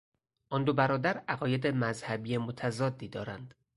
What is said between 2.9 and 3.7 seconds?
دارند.